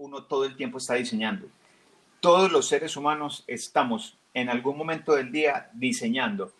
[0.00, 1.46] uno todo el tiempo está diseñando.
[2.20, 6.52] Todos los seres humanos estamos en algún momento del día diseñando.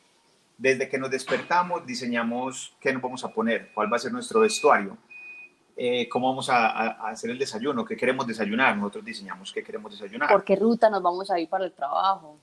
[0.59, 4.41] Desde que nos despertamos, diseñamos qué nos vamos a poner, cuál va a ser nuestro
[4.41, 4.97] vestuario,
[5.75, 8.77] eh, cómo vamos a, hacer el desayuno, qué queremos desayunar.
[8.77, 10.29] Nosotros diseñamos qué queremos desayunar.
[10.29, 12.39] ¿Por qué ruta nos vamos a ir para el trabajo?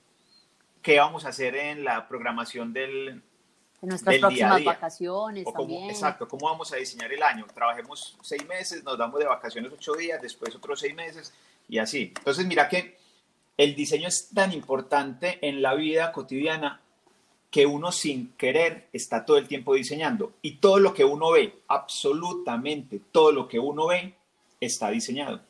[0.82, 3.22] ¿Qué vamos a hacer en la programación del,
[3.82, 5.90] en nuestras próximas vacaciones también.
[5.90, 7.46] Exacto, ¿cómo vamos a diseñar el año?
[7.52, 11.32] Trabajemos seis meses, nos damos de vacaciones ocho días, después otros seis meses
[11.68, 12.12] y así.
[12.16, 12.96] Entonces, mira que
[13.56, 16.80] el diseño es tan importante en la vida cotidiana
[17.50, 21.60] que uno sin querer está todo el tiempo diseñando y todo lo que uno ve,
[21.68, 24.14] absolutamente todo lo que uno ve,
[24.60, 25.40] está diseñado.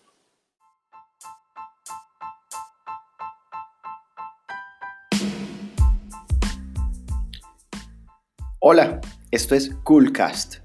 [8.60, 10.56] Hola, esto es Coolcast,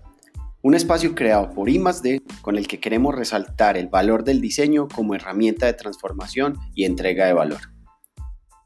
[0.63, 5.13] un espacio creado por I+D con el que queremos resaltar el valor del diseño como
[5.13, 7.59] herramienta de transformación y entrega de valor.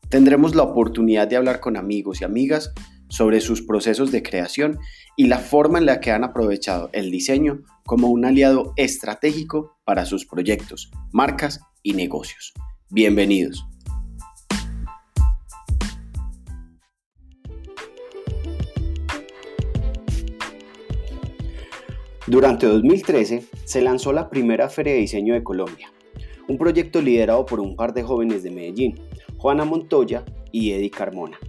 [0.08, 2.72] Tendremos la oportunidad de hablar con amigos y amigas
[3.10, 4.80] sobre sus procesos de creación
[5.18, 10.06] y la forma en la que han aprovechado el diseño como un aliado estratégico para
[10.06, 12.54] sus proyectos, marcas y negocios.
[12.92, 13.66] Bienvenidos.
[22.28, 25.94] Durante 2013 se lanzó la primera Feria de Diseño de Colombia,
[26.50, 29.00] un proyecto liderado por un par de jóvenes de Medellín,
[29.38, 31.40] Juana Montoya y Eddie Carmona.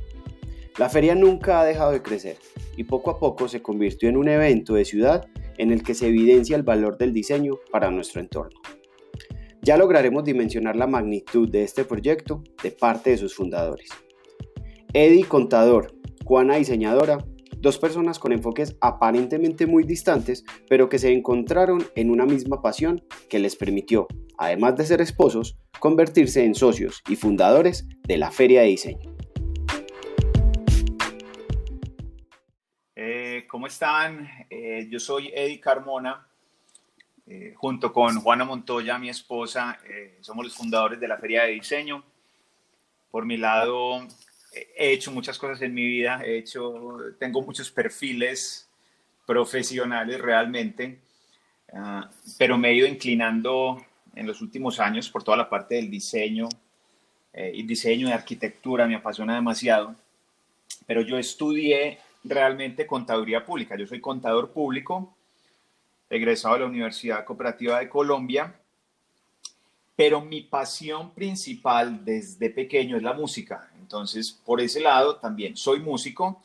[0.79, 2.37] La feria nunca ha dejado de crecer
[2.77, 5.27] y poco a poco se convirtió en un evento de ciudad
[5.57, 8.61] en el que se evidencia el valor del diseño para nuestro entorno.
[9.63, 13.91] Ya lograremos dimensionar la magnitud de este proyecto de parte de sus fundadores.
[14.93, 15.93] Eddie Contador,
[16.25, 17.19] Juana Diseñadora
[17.61, 23.03] Dos personas con enfoques aparentemente muy distantes, pero que se encontraron en una misma pasión
[23.29, 24.07] que les permitió,
[24.37, 29.13] además de ser esposos, convertirse en socios y fundadores de la Feria de Diseño.
[32.95, 34.29] Eh, ¿Cómo están?
[34.49, 36.29] Eh, yo soy Eddie Carmona,
[37.27, 39.81] eh, junto con Juana Montoya, mi esposa,
[40.21, 42.05] somos los fundadores de la Feria de Diseño.
[43.11, 44.07] Por mi lado,
[44.53, 48.69] he hecho muchas cosas en mi vida, he hecho, tengo muchos perfiles
[49.27, 50.99] profesionales realmente,
[51.73, 55.91] ah, pero me he ido inclinando en los últimos años por toda la parte del
[55.91, 56.49] diseño
[57.33, 59.95] eh, y diseño de arquitectura, me apasiona demasiado,
[60.87, 65.15] pero yo estudié realmente contaduría pública, yo soy contador público,
[66.11, 68.55] egresado de la Universidad Cooperativa de Colombia,
[69.95, 73.68] pero mi pasión principal desde pequeño es la música.
[73.89, 76.43] Entonces, por ese lado también soy músico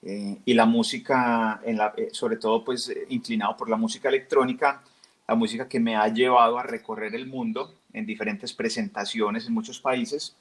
[0.00, 4.08] eh, y la música, en la, eh, sobre todo pues eh, inclinado por la música
[4.08, 4.84] electrónica,
[5.26, 9.80] la música que me ha llevado a recorrer el mundo en diferentes presentaciones en muchos
[9.80, 10.36] países.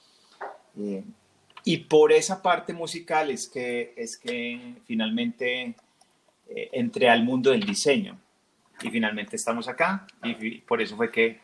[1.64, 5.74] y por esa parte musical es que, es que finalmente
[6.72, 8.16] entré al mundo del diseño
[8.84, 11.40] y finalmente estamos acá y por eso fue que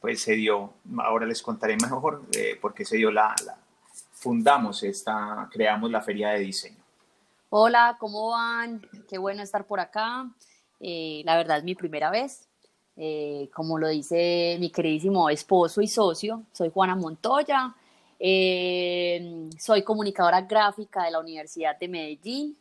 [0.00, 2.22] pues se dio, ahora les contaré mejor
[2.62, 3.34] por qué se dio la,
[4.18, 6.82] fundamos esta, creamos la feria de diseño.
[7.50, 8.82] Hola, ¿cómo van?
[9.08, 10.28] Qué bueno estar por acá.
[10.80, 12.46] Eh, la verdad es mi primera vez.
[12.96, 17.74] Eh, como lo dice mi queridísimo esposo y socio, soy Juana Montoya.
[18.18, 22.56] Eh, soy comunicadora gráfica de la Universidad de Medellín.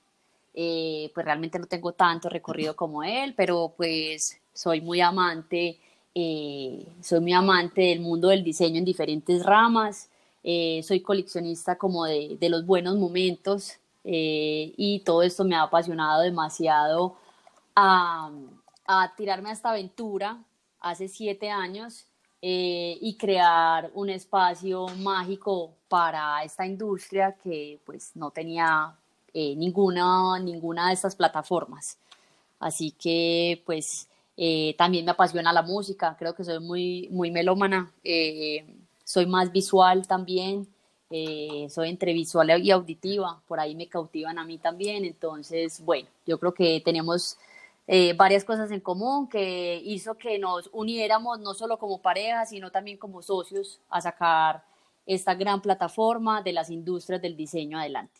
[0.54, 5.80] pues realmente no tengo tanto recorrido como él, pero pues soy muy amante,
[6.14, 10.10] soy muy amante del mundo del diseño en diferentes ramas.
[10.50, 13.74] Eh, soy coleccionista como de, los buenos momentos
[14.06, 17.18] eh, y todo esto me ha apasionado demasiado
[17.76, 18.32] a,
[19.18, 20.42] tirarme a esta aventura
[20.80, 22.06] hace siete años
[22.42, 28.96] eh, y crear un espacio mágico para esta industria que pues no tenía
[29.34, 31.98] ninguna, ninguna de estas plataformas.
[32.58, 34.08] Así que pues
[34.78, 37.92] también me apasiona la música, creo que soy muy, muy melómana
[39.08, 40.68] soy más visual también,
[41.10, 46.10] eh, soy entre visual y auditiva, por ahí me cautivan a mí también, entonces, bueno,
[46.26, 47.38] yo creo que tenemos
[47.88, 52.70] eh, varias cosas en común que hizo que nos uniéramos no solo como pareja, sino
[52.70, 54.66] también como socios a sacar
[55.06, 58.20] esta gran plataforma de las industrias del diseño adelante.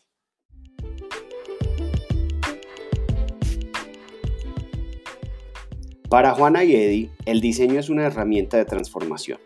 [6.08, 9.38] Para Juana y Eddie, el diseño es una herramienta de transformación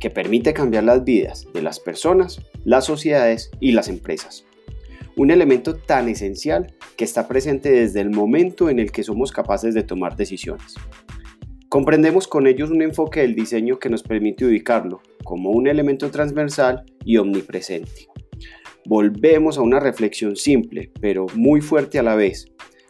[0.00, 4.44] que permite cambiar las vidas de las personas, las sociedades y las empresas.
[5.16, 9.74] Un elemento tan esencial que está presente desde el momento en el que somos capaces
[9.74, 10.74] de tomar decisiones.
[11.68, 16.84] Comprendemos con ellos un enfoque del diseño que nos permite ubicarlo como un elemento transversal
[17.04, 18.08] y omnipresente.
[18.86, 22.46] Volvemos a una reflexión simple, pero muy fuerte a la vez.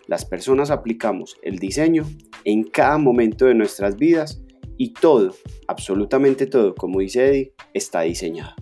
[0.06, 2.04] Las personas aplicamos el diseño
[2.44, 4.42] en cada momento de nuestras vidas
[4.80, 5.36] y todo,
[5.68, 8.54] absolutamente todo, como dice Eddie, está diseñado.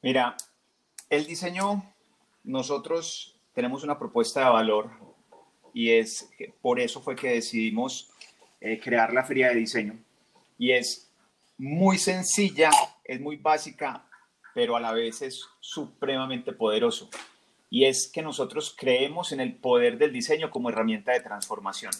[0.00, 0.36] Mira,
[1.10, 1.82] el diseño,
[2.44, 4.88] nosotros tenemos una propuesta de valor
[5.72, 6.30] y es
[6.62, 8.08] por eso fue que decidimos
[8.60, 9.98] eh, crear la feria de diseño
[10.56, 11.10] y es
[11.58, 12.70] muy sencilla,
[13.02, 14.06] es muy básica,
[14.54, 17.10] pero a la vez es supremamente poderoso.
[17.74, 21.90] Y es que nosotros creemos en el poder del diseño como herramienta de transformación.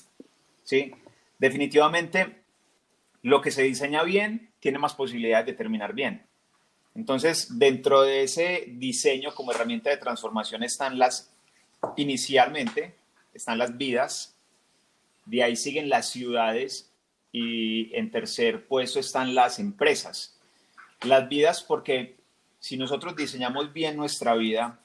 [0.63, 0.95] ¿sí?
[1.37, 2.43] Definitivamente,
[3.23, 6.25] lo que se diseña bien tiene más posibilidades de terminar bien.
[6.95, 11.35] Entonces, dentro de ese diseño como herramienta de transformación están las,
[11.97, 12.95] inicialmente,
[13.35, 14.37] están las vidas,
[15.27, 16.93] de ahí siguen las ciudades
[17.33, 20.39] y en tercer puesto están las empresas.
[21.03, 22.15] Las vidas porque
[22.61, 24.79] si nosotros diseñamos bien nuestra vida,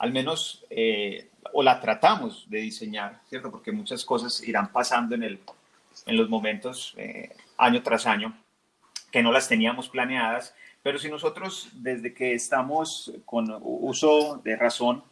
[0.00, 3.50] al menos, eh, o la tratamos de diseñar, ¿cierto?
[3.50, 5.40] Porque muchas cosas irán pasando en, el,
[6.06, 8.34] en los momentos, eh, año tras año,
[9.12, 15.04] que no las teníamos planeadas, pero si nosotros desde que estamos con uso de razón,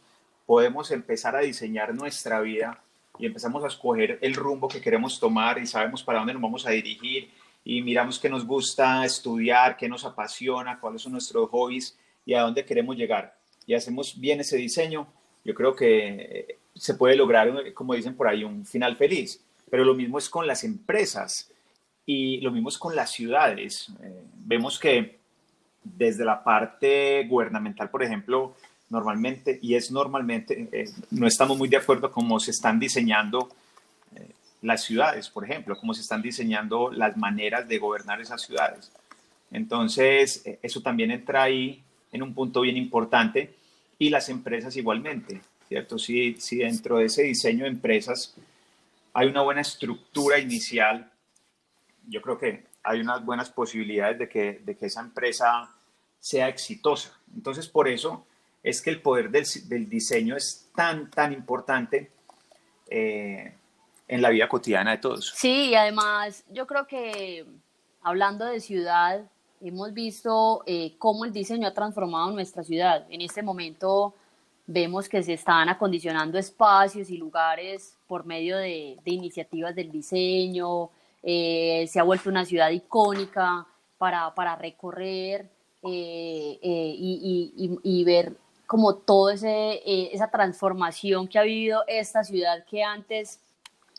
[0.47, 2.81] podemos empezar a diseñar nuestra vida
[3.19, 6.65] y empezamos a escoger el rumbo que queremos tomar y sabemos para dónde nos vamos
[6.65, 7.29] a dirigir
[7.63, 11.95] y miramos qué nos gusta estudiar, qué nos apasiona, cuáles son nuestros hobbies
[12.25, 13.38] y a dónde queremos llegar
[13.69, 15.07] y hacemos bien ese diseño,
[15.45, 19.39] yo creo que eh, se puede lograr, como dicen por ahí, un final feliz.
[19.69, 21.51] Pero lo mismo es con las empresas
[22.03, 23.89] y lo mismo es con las ciudades.
[24.01, 25.19] Eh, vemos que
[25.83, 28.55] desde la parte gubernamental, por ejemplo,
[28.89, 33.49] normalmente, y es normalmente, eh, no estamos muy de acuerdo cómo se están diseñando
[34.15, 34.29] eh,
[34.63, 38.91] las ciudades, por ejemplo, cómo se están diseñando las maneras de gobernar esas ciudades.
[39.51, 43.53] Entonces, eh, eso también entra ahí en un punto bien importante
[43.99, 45.99] y las empresas igualmente, ¿cierto?
[45.99, 48.33] Si, si dentro de ese diseño de empresas
[49.13, 51.11] hay una buena estructura inicial,
[52.07, 55.69] yo creo que hay unas buenas posibilidades de que, de que esa empresa
[56.19, 57.19] sea exitosa.
[57.35, 58.25] Entonces, por eso
[58.63, 62.11] es que el poder del, del diseño es tan, tan importante
[62.89, 63.53] eh,
[64.07, 65.33] en la vida cotidiana de todos.
[65.35, 67.45] Sí, y además yo creo que
[68.01, 69.29] hablando de ciudad,
[69.61, 73.05] hemos visto eh, cómo el diseño ha transformado nuestra ciudad.
[73.09, 74.13] En este momento
[74.65, 80.89] vemos que se están acondicionando espacios y lugares por medio de, de iniciativas del diseño,
[81.23, 83.65] eh, se ha vuelto una ciudad icónica
[83.97, 85.49] para, para recorrer
[85.81, 88.35] y, y, y, ver
[88.65, 93.39] como toda eh, esa transformación que ha vivido esta ciudad que antes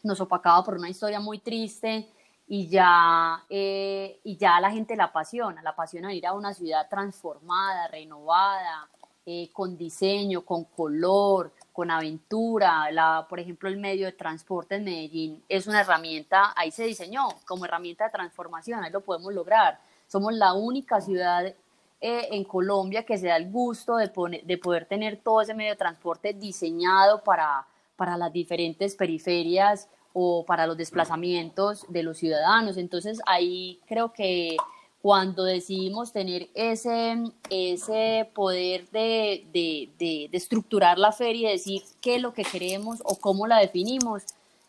[0.02, 2.06] nos opacaba por una historia muy triste
[2.52, 6.88] y ya, eh, y ya la gente la apasiona, la apasiona ir a una ciudad
[6.88, 8.88] transformada, renovada,
[9.24, 12.90] eh, con diseño, con color, con aventura.
[12.90, 17.28] La, por ejemplo, el medio de transporte en Medellín es una herramienta, ahí se diseñó
[17.46, 19.78] como herramienta de transformación, ahí lo podemos lograr.
[20.08, 21.56] Somos la única ciudad eh,
[22.00, 24.10] en Colombia que se da el gusto de,
[24.44, 27.64] de poder tener todo ese medio de transporte diseñado para,
[27.94, 32.76] para las diferentes periferias o para los desplazamientos de los ciudadanos.
[32.76, 34.56] Entonces ahí creo que
[35.02, 37.16] cuando decidimos tener ese,
[37.48, 42.44] ese poder de, de, de, de, estructurar la feria y decir qué es lo que
[42.44, 44.24] queremos o cómo la definimos,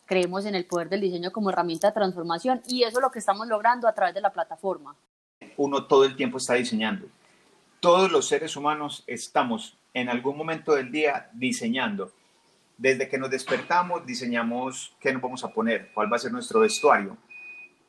[0.06, 3.18] creemos en el poder del diseño como herramienta de transformación y eso es lo que
[3.18, 4.96] estamos logrando a través de la plataforma.
[5.58, 7.06] Uno todo el tiempo está diseñando
[7.82, 12.12] todos los seres humanos estamos en algún momento del día diseñando.
[12.76, 16.60] Desde que nos despertamos, diseñamos qué nos vamos a poner, cuál va a ser nuestro
[16.60, 17.16] vestuario,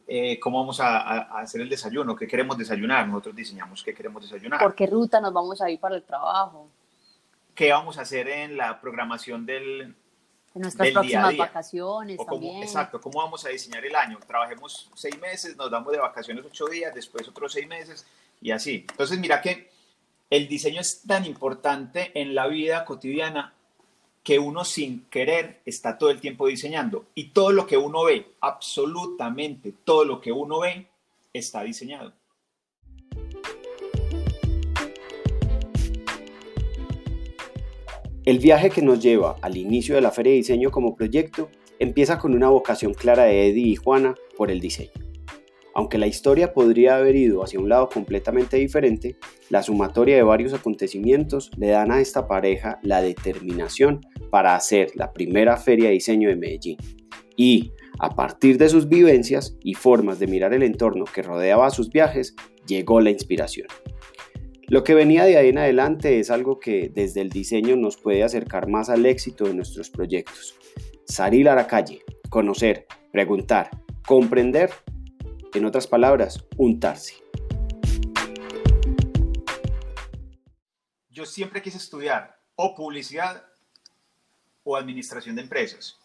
[0.08, 3.08] eh, cómo vamos a, hacer el desayuno, qué queremos desayunar.
[3.08, 4.60] Nosotros diseñamos qué queremos desayunar.
[4.60, 6.70] ¿Por qué ruta nos vamos a ir para el trabajo?
[7.56, 9.96] ¿Qué vamos a hacer en la programación del,
[10.56, 12.62] en nuestras próximas vacaciones también.
[12.62, 14.20] Exacto, ¿cómo vamos a diseñar el año?
[14.26, 18.06] Trabajemos seis meses, nos damos de vacaciones ocho días, después otros seis meses
[18.42, 18.86] y así.
[18.90, 19.72] Entonces, mira que
[20.30, 23.54] el diseño es tan importante en la vida cotidiana
[24.24, 27.06] que uno sin querer está todo el tiempo diseñando.
[27.14, 30.88] Y todo lo que uno ve, absolutamente todo lo que uno ve,
[31.34, 32.14] está diseñado.
[38.26, 41.50] El viaje que nos lleva al inicio de la Feria de Diseño como proyecto
[41.80, 44.92] empieza con una vocación clara de Eddie y Juana por el diseño.
[45.76, 49.18] Aunque la historia podría haber ido hacia un lado completamente diferente,
[49.50, 55.14] la sumatoria de varios acontecimientos le dan a esta pareja la determinación para hacer la
[55.14, 56.78] primera feria de diseño de Medellín.
[57.36, 61.90] Y, a partir de sus vivencias y formas de mirar el entorno que rodeaba sus
[61.90, 62.36] viajes,
[62.68, 63.68] llegó la inspiración.
[64.68, 68.24] Lo que venía de ahí en adelante es algo que desde el diseño nos puede
[68.24, 70.56] acercar más al éxito de nuestros proyectos.
[71.06, 73.70] Salir a la calle, conocer, preguntar,
[74.08, 74.72] comprender,
[75.54, 77.16] en otras palabras, untarse.
[81.10, 83.44] Yo siempre quise estudiar o publicidad
[84.64, 86.00] o administración de empresas.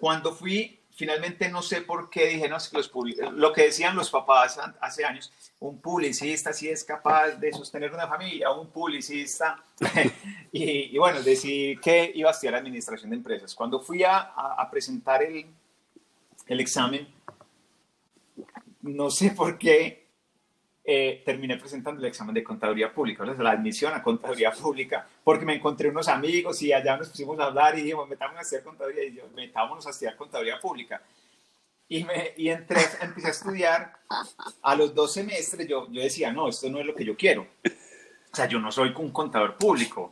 [0.00, 2.90] Cuando fui, finalmente no sé por qué dije, no, que los
[3.32, 8.08] lo que decían los papás hace años, un publicista sí es capaz de sostener una
[8.08, 9.62] familia, un publicista,
[10.52, 13.54] y, bueno, decidí que iba a estudiar administración de empresas.
[13.54, 15.46] Cuando fui a, a presentar el,
[16.46, 17.06] el examen,
[18.84, 20.04] no sé por qué
[20.84, 25.54] eh, terminé presentando el examen de contaduría pública, la admisión a contaduría pública, porque me
[25.54, 29.04] encontré unos amigos y allá nos pusimos a hablar y dijimos, metámonos a estudiar contaduría,
[29.04, 31.02] y yo, metámonos a estudiar contaduría pública.
[31.88, 33.92] Y, me, y entré, empecé a estudiar,
[34.62, 37.46] a los dos semestres yo, yo decía, no, esto no es lo que yo quiero.
[38.32, 40.10] O sea, yo no soy un contador público,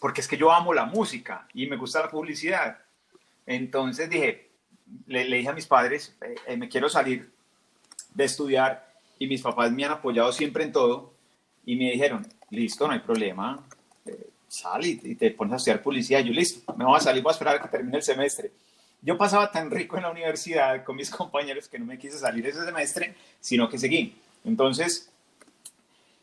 [0.00, 2.78] porque es que yo amo la música y me gusta la publicidad.
[3.46, 4.50] Entonces dije,
[5.06, 7.30] le, le dije a mis padres, eh, eh, me quiero salir
[8.14, 11.12] de estudiar y mis papás me han apoyado siempre en todo
[11.64, 13.64] y me dijeron, listo, no hay problema,
[14.04, 16.20] eh, sal y, te pones a estudiar publicidad.
[16.20, 18.50] yo, listo, me voy a salir, voy a esperar a que termine el semestre.
[19.00, 22.46] Yo pasaba tan rico en la universidad con mis compañeros que no me quise salir
[22.46, 24.16] ese semestre, sino que seguí.
[24.44, 25.10] Entonces,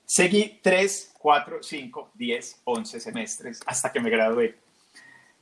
[0.06, 4.58] seguí 3, 4, 5, 10, 11 semestres hasta que me gradué.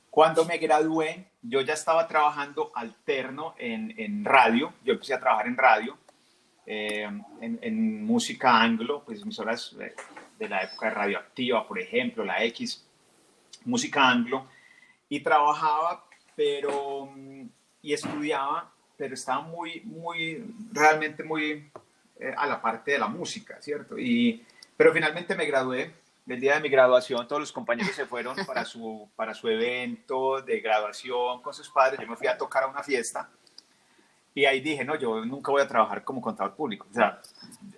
[0.09, 5.47] Cuando me gradué, yo ya estaba trabajando alterno en, en radio, yo empecé a trabajar
[5.47, 5.97] en radio
[6.69, 7.09] eh,
[7.39, 9.73] en, música anglo, pues emisoras
[10.37, 12.85] de, la época de Radioactiva, por ejemplo, la X,
[13.63, 14.45] música anglo,
[15.07, 16.05] y trabajaba,
[16.35, 17.09] pero,
[17.81, 20.43] y estudiaba, pero estaba muy, muy,
[20.73, 21.71] realmente muy
[22.19, 23.97] eh, a la parte de la música, ¿cierto?
[23.97, 24.45] Y,
[24.75, 25.93] pero finalmente me gradué,
[26.27, 30.41] el día de mi graduación, todos los compañeros se fueron para su, para su evento
[30.41, 33.29] de graduación con sus padres, yo me fui a tocar a una fiesta,
[34.37, 36.85] y ahí dije, no, yo nunca voy a trabajar como contador público.
[36.91, 37.19] O sea,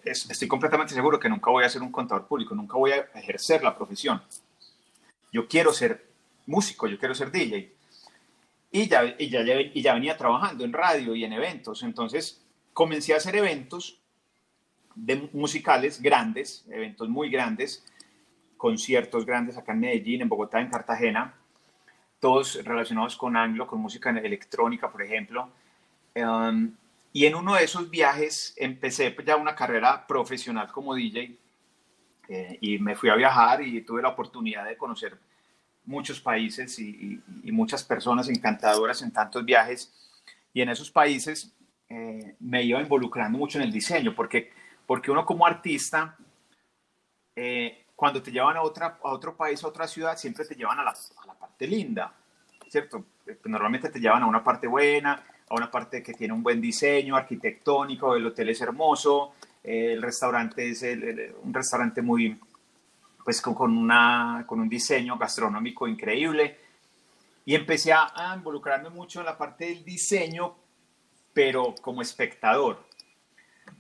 [0.04, 3.64] estoy completamente seguro que nunca voy a ser un contador público, nunca voy a ejercer
[3.64, 4.22] la profesión.
[5.32, 6.10] Yo quiero ser
[6.48, 7.74] músico, yo quiero ser DJ.
[8.74, 11.82] Y ya, y ya, y ya venía trabajando en radio y en eventos.
[11.82, 14.02] Entonces comencé a hacer eventos
[14.96, 17.86] de musicales grandes, eventos muy grandes,
[18.58, 21.36] conciertos grandes acá en Medellín, en Bogotá, en Cartagena,
[22.20, 25.50] todos relacionados con anglo, con música electrónica, por ejemplo
[26.24, 26.76] Um,
[27.12, 31.38] y en uno de esos viajes empecé ya una carrera profesional como DJ
[32.28, 35.18] eh, y me fui a viajar y tuve la oportunidad de conocer
[35.86, 39.92] muchos países y, muchas personas encantadoras en tantos viajes.
[40.54, 41.52] Y en esos países
[41.90, 44.52] eh, me iba involucrando mucho en el diseño, porque,
[44.86, 46.16] porque uno como artista,
[47.36, 50.80] eh, cuando te llevan a, otra, a otro país, a otra ciudad, siempre te llevan
[50.80, 52.14] a la, a la parte linda,
[52.70, 53.04] ¿cierto?
[53.46, 57.16] Normalmente te llevan a una parte buena, a una parte que tiene un buen diseño
[57.16, 60.84] arquitectónico, el hotel es hermoso, el restaurante es
[61.44, 62.40] un restaurante muy,
[63.24, 66.58] pues con, una, con un diseño gastronómico increíble.
[67.46, 70.56] Y empecé a, involucrarme mucho en la parte del diseño,
[71.34, 72.86] pero como espectador.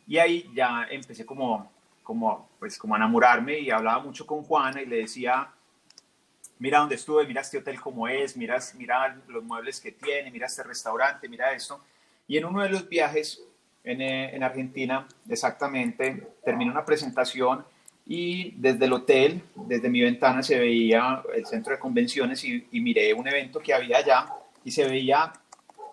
[0.07, 1.71] Y ahí ya empecé como,
[2.01, 5.51] como, pues como a enamorarme y hablaba mucho con Juana y le decía,
[6.59, 10.47] mira dónde estuve, mira este hotel como es, mira, mira los muebles que tiene, mira
[10.47, 11.81] este restaurante, mira esto.
[12.27, 13.41] Y en uno de los viajes
[13.83, 17.65] en, eh, en Argentina, exactamente, terminé una presentación
[18.05, 22.81] y desde el hotel, desde mi ventana, se veía el centro de convenciones y, y
[22.81, 24.25] miré un evento que había allá
[24.63, 25.31] y se veía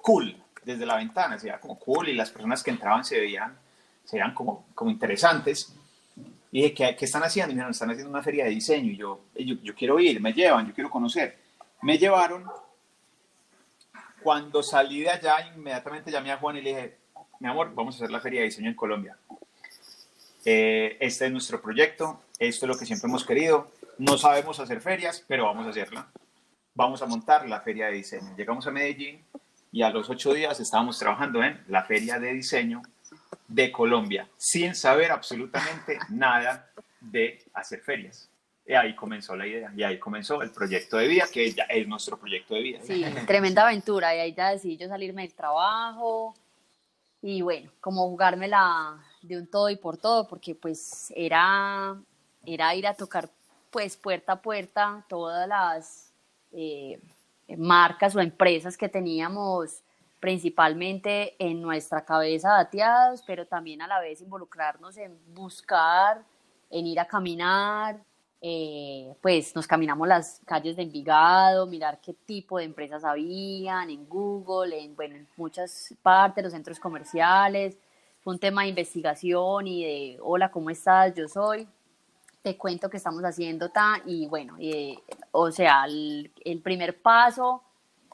[0.03, 3.57] cool desde la ventana, se veía como cool y las personas que entraban se veían,
[4.05, 5.75] se veían como, como interesantes.
[6.53, 7.53] Y dije, ¿qué, ¿qué, están haciendo?
[7.53, 8.91] Y me están haciendo una feria de diseño.
[8.91, 11.37] Y yo, yo, yo, quiero ir, me llevan, yo quiero conocer.
[11.83, 12.45] Me llevaron.
[14.23, 16.97] Cuando salí de allá, inmediatamente llamé a Juan y le dije,
[17.41, 19.17] mi amor, vamos a hacer la feria de diseño en Colombia.
[20.45, 23.71] Eh, este es nuestro proyecto, esto es lo que siempre hemos querido.
[23.99, 26.09] No sabemos hacer ferias, pero vamos a hacerla.
[26.75, 28.35] Vamos a montar la feria de diseño.
[28.37, 29.25] Llegamos a Medellín
[29.73, 32.83] y a los ocho días estábamos trabajando en la feria de diseño
[33.49, 38.29] de Colombia, sin saber absolutamente nada de hacer ferias.
[38.67, 41.87] Y ahí comenzó la idea, y ahí comenzó el proyecto de vida, que ya es
[41.87, 42.81] nuestro proyecto de vida.
[42.83, 46.35] Sí, tremenda aventura, y ahí ya decidí yo salirme del trabajo,
[47.23, 51.97] y bueno, como jugármela de un todo y por todo, porque pues era,
[52.45, 53.29] era ir a tocar
[53.71, 56.13] pues puerta a puerta todas las
[56.53, 57.01] eh,
[57.57, 59.83] marcas o empresas que teníamos
[60.21, 66.23] principalmente en nuestra cabeza dateados, pero también a la vez involucrarnos en buscar,
[66.71, 68.03] en ir a caminar,
[68.41, 74.09] eh, pues nos caminamos las calles de Envigado, mirar qué tipo de empresas habían en
[74.09, 77.79] Google, en, bueno, en muchas partes, los centros comerciales.
[78.21, 81.15] Fue un tema de investigación y de, hola, ¿cómo estás?
[81.15, 81.69] Yo soy.
[82.43, 84.97] Te cuento que estamos haciendo ta, y bueno, eh,
[85.33, 87.63] o sea, el, el primer paso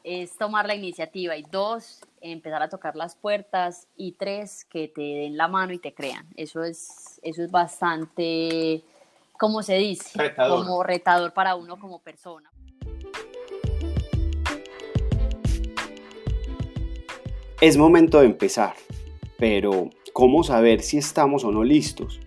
[0.03, 5.01] es tomar la iniciativa y dos, empezar a tocar las puertas y tres, que te
[5.01, 6.27] den la mano y te crean.
[6.35, 8.83] Eso es, eso es bastante
[9.37, 12.49] como se dice, como retador para uno como persona.
[17.59, 18.73] Es momento de empezar,
[19.37, 22.19] pero ¿cómo saber si estamos o no listos?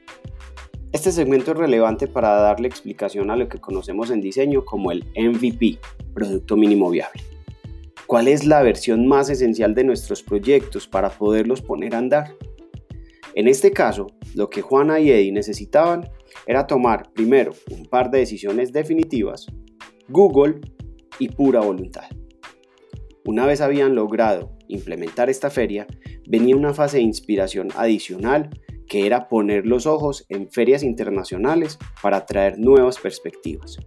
[0.93, 5.05] Este segmento es relevante para darle explicación a lo que conocemos en diseño como el
[5.15, 5.79] MVP,
[6.15, 7.36] Producto Mínimo Viable.
[8.07, 12.37] ¿Cuál es la versión más esencial de nuestros proyectos para poderlos poner a andar?
[13.35, 16.09] En este caso, lo que Juana y Eddie necesitaban
[16.47, 19.47] era tomar primero un par de decisiones definitivas,
[20.09, 20.61] Google
[21.19, 22.05] y pura voluntad.
[23.25, 25.89] Una vez habían logrado implementar esta feria,
[26.29, 28.51] venía una fase de inspiración adicional
[28.87, 33.79] que era poner los ojos en ferias internacionales para traer nuevas perspectivas.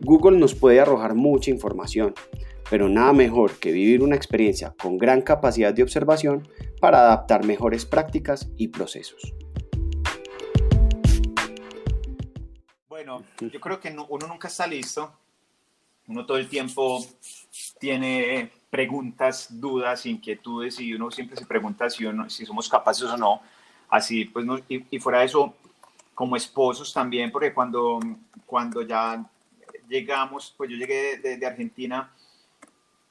[0.00, 2.12] Google nos puede arrojar mucha información,
[2.70, 6.48] pero nada mejor que vivir una experiencia con gran capacidad de observación
[6.80, 9.34] para adaptar mejores prácticas y procesos.
[12.88, 15.12] Bueno, yo creo que uno nunca está listo.
[16.08, 17.04] Uno todo el tiempo
[17.78, 23.16] tiene preguntas, dudas, inquietudes y uno siempre se pregunta si, uno, si somos capaces o
[23.16, 23.42] no.
[23.88, 25.54] Así, pues, y, fuera de eso,
[26.14, 28.00] como esposos también, porque cuando,
[28.46, 29.24] cuando ya
[29.88, 32.10] llegamos, pues yo llegué de Argentina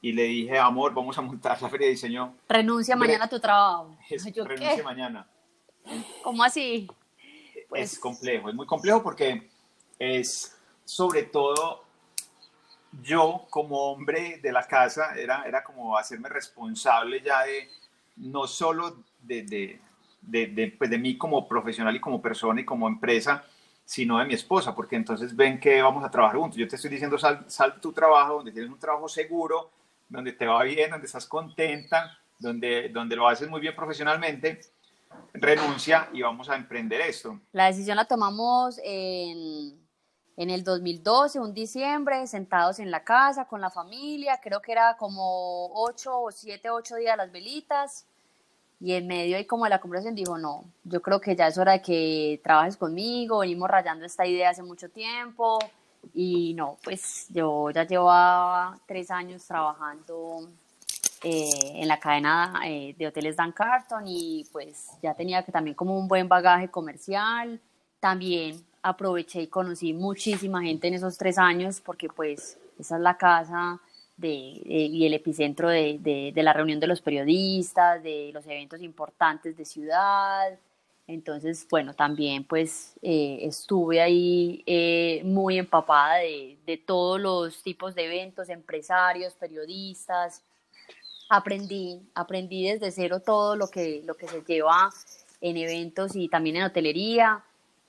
[0.02, 2.36] y le dije, amor, vamos a montar la feria de diseño.
[2.50, 3.96] Renuncia mañana a tu trabajo.
[4.10, 5.28] Es, renuncia mañana.
[6.24, 6.88] ¿Cómo así?
[7.70, 7.94] Pues...
[7.94, 9.50] Es complejo, es muy complejo porque
[10.00, 11.84] es sobre todo
[13.04, 17.70] yo como hombre de la casa, era, era como hacerme responsable ya de,
[18.18, 19.80] no solo de, de,
[20.22, 23.46] de, pues de mí como profesional y como persona y como empresa,
[23.86, 26.58] sino de mi esposa, porque entonces ven que vamos a trabajar juntos.
[26.58, 29.70] Yo te estoy diciendo, sal, sal tu trabajo, donde tienes un trabajo seguro,
[30.12, 34.60] donde te va bien, donde estás contenta, donde, donde lo haces muy bien profesionalmente,
[35.34, 37.40] renuncia y vamos a emprender esto.
[37.54, 39.80] La decisión la tomamos en,
[40.36, 44.98] en el 2012, un diciembre, sentados en la casa con la familia, creo que era
[44.98, 48.06] como ocho o siete, ocho días las velitas.
[48.82, 51.58] Y en medio ahí como de la conversación dijo, no, yo creo que ya es
[51.58, 55.60] hora de que trabajes conmigo, venimos rayando esta idea hace mucho tiempo,
[56.14, 60.48] y no, pues yo ya llevaba tres años trabajando
[61.24, 65.76] eh, en la cadena eh, de hoteles Dan Carton y pues ya tenía que también
[65.76, 67.60] como un buen bagaje comercial.
[68.00, 73.18] También aproveché y conocí muchísima gente en esos tres años porque pues esa es la
[73.18, 73.80] casa
[74.18, 78.82] de, y el epicentro de, de, de la reunión de los periodistas, de los eventos
[78.82, 80.58] importantes de ciudad,
[81.08, 87.96] entonces, bueno, también pues eh, estuve ahí eh, muy empapada de, de, todos los tipos
[87.96, 90.44] de eventos, empresarios, periodistas.
[91.30, 94.90] Aprendí, aprendí desde cero todo lo que, lo que se lleva
[95.42, 97.44] en eventos y también en hotelería.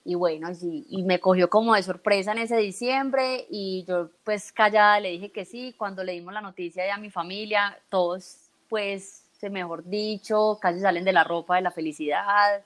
[0.05, 4.99] Y bueno, y, me cogió como de sorpresa en ese diciembre y yo pues callada
[4.99, 5.75] le dije que sí.
[5.79, 11.13] Cuando le dimos la noticia a mi familia, todos pues, mejor dicho, casi salen de
[11.13, 12.65] la ropa de la felicidad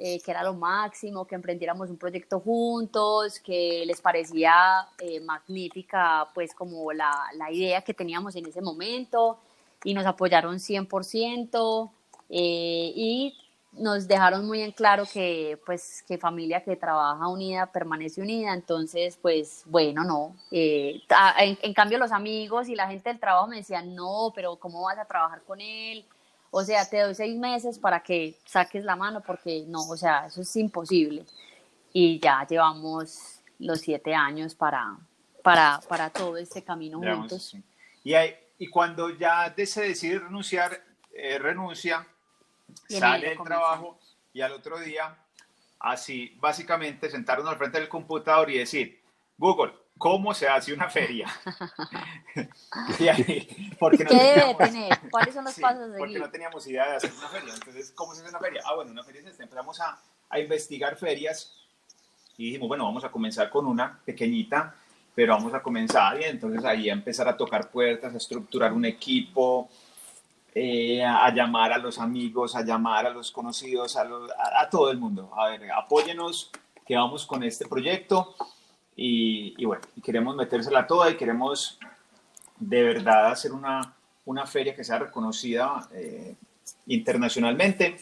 [0.00, 6.28] eh, que era lo máximo, que emprendiéramos un proyecto juntos, que les parecía eh, magnífica
[6.34, 9.40] pues como la, la, idea que teníamos en ese momento
[9.82, 11.90] y nos apoyaron 100%
[12.30, 13.36] eh, y
[13.72, 19.18] nos dejaron muy en claro que pues que familia que trabaja unida permanece unida, entonces
[19.20, 20.36] pues bueno, no.
[20.52, 24.82] en, en cambio los amigos y la gente del trabajo me decían, no, pero ¿cómo
[24.82, 26.06] vas a trabajar con él?
[26.50, 30.26] O sea, te doy seis meses para que saques la mano porque no, o sea,
[30.26, 31.24] eso es imposible.
[31.92, 34.96] Y ya llevamos los siete años para,
[35.42, 37.56] para, para todo este camino juntos.
[38.04, 38.14] Y,
[38.58, 40.82] y cuando ya se decide renunciar,
[41.12, 42.06] eh, renuncia,
[42.88, 43.98] sale del trabajo
[44.32, 45.16] y al otro día,
[45.80, 49.02] así, básicamente sentarnos al frente del computador y decir,
[49.36, 51.28] Google, ¿cómo se hace una feria?
[53.78, 54.98] porque no ¿Qué debe tener?
[55.10, 57.54] ¿Cuáles son los pasos de Porque no teníamos idea de hacer una feria.
[57.54, 58.62] Entonces, ¿cómo se hace una feria?
[58.64, 59.42] Ah, bueno, una feria es esta.
[59.42, 61.52] Empezamos a, a investigar ferias
[62.36, 64.74] y dijimos, bueno, vamos a comenzar con una pequeñita,
[65.14, 68.84] pero vamos a comenzar y entonces ahí a empezar a tocar puertas, a estructurar un
[68.84, 69.68] equipo,
[70.54, 74.08] eh, a, llamar a los amigos, a llamar a los conocidos, a,
[74.60, 75.30] a, todo el mundo.
[75.36, 76.50] A ver, apóyenos,
[76.86, 78.34] que vamos con este proyecto
[78.98, 81.78] y, y, bueno, queremos metérsela toda y queremos
[82.58, 86.34] de verdad hacer una, una feria que sea reconocida eh,
[86.88, 87.98] internacionalmente.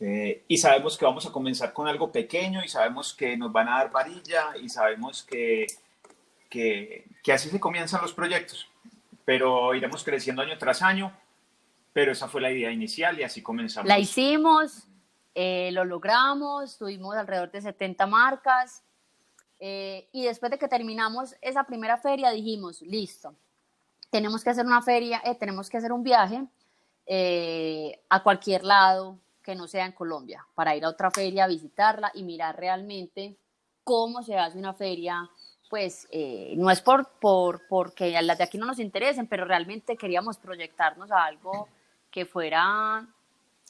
[0.00, 3.68] Eh, y sabemos que vamos a comenzar con algo pequeño y sabemos que nos van
[3.68, 5.66] a dar varilla y sabemos que,
[6.50, 8.68] que, que así se comienzan los proyectos.
[9.24, 11.12] Pero iremos creciendo año tras año
[11.98, 13.88] pero esa fue la idea inicial y así comenzamos.
[13.88, 14.86] La hicimos,
[15.34, 18.84] eh, lo logramos, tuvimos alrededor de 70 marcas
[19.60, 23.34] eh, y después de que terminamos esa primera feria dijimos, listo,
[24.10, 26.44] tenemos que hacer una feria, eh, tenemos que hacer un viaje
[28.10, 32.22] a cualquier lado que no sea en Colombia, para ir a otra feria, visitarla y
[32.22, 33.34] mirar realmente
[33.82, 35.30] cómo se hace una feria
[35.70, 36.06] pues
[36.56, 41.10] no es por, por porque las de aquí no nos interesen, pero realmente queríamos proyectarnos
[41.10, 41.68] a algo
[42.10, 43.06] que fuera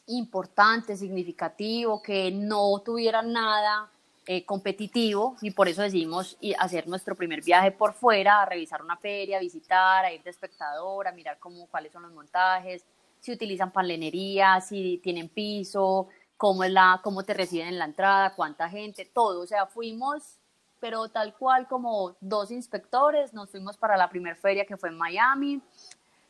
[0.09, 3.90] importante, significativo, que no tuviera nada
[4.31, 8.99] eh, competitivo y por eso decidimos hacer nuestro primer viaje por fuera, a revisar una
[8.99, 12.85] feria, a visitar, a ir de espectador, a mirar cómo, cuáles son los montajes,
[13.21, 18.35] si utilizan panlenería, si tienen piso, cómo, es la, cómo te reciben en la entrada,
[18.35, 19.41] cuánta gente, todo.
[19.41, 20.37] O sea, fuimos,
[20.79, 24.99] pero tal cual como dos inspectores, nos fuimos para la primera feria que fue en
[24.99, 25.62] Miami,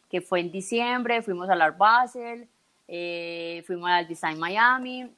[0.09, 2.49] que fue en diciembre, fuimos al Art Basel,
[2.87, 5.13] eh, fuimos al Design Miami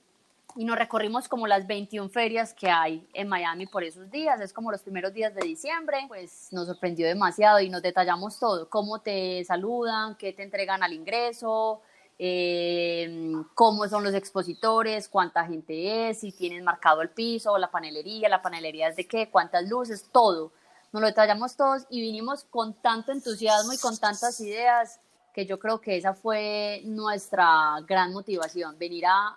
[0.57, 4.53] y nos recorrimos como las 21 ferias que hay en Miami por esos días, es
[4.53, 9.01] como los primeros días de diciembre, pues nos sorprendió demasiado y nos detallamos todo, cómo
[9.01, 11.83] te saludan, qué te entregan al ingreso,
[12.19, 18.29] eh, cómo son los expositores, cuánta gente es, si tienen marcado el piso, la panelería,
[18.29, 20.53] la panelería es de qué, cuántas luces, todo.
[20.93, 25.01] Nos lo detallamos todos y vinimos con tanto entusiasmo y con tantas ideas
[25.33, 29.37] que yo creo que esa fue nuestra gran motivación, venir a,